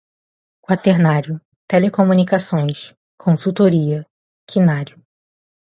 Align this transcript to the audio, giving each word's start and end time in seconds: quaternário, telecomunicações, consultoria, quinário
quaternário, 0.65 1.39
telecomunicações, 1.67 2.95
consultoria, 3.19 4.03
quinário 4.49 4.99